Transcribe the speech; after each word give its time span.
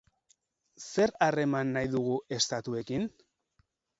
Zer 0.85 1.13
harreman 1.25 1.75
nahi 1.77 1.91
dugu 1.97 2.17
estatuekin? 2.39 3.07